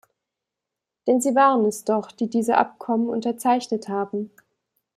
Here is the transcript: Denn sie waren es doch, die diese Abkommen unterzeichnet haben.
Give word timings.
Denn 1.05 1.21
sie 1.21 1.35
waren 1.35 1.63
es 1.65 1.83
doch, 1.83 2.11
die 2.11 2.27
diese 2.27 2.57
Abkommen 2.57 3.07
unterzeichnet 3.07 3.87
haben. 3.87 4.31